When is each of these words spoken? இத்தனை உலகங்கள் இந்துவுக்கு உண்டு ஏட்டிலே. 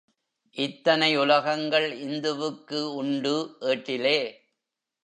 இத்தனை 0.57 1.17
உலகங்கள் 1.17 1.87
இந்துவுக்கு 2.01 2.93
உண்டு 2.93 3.57
ஏட்டிலே. 3.61 4.19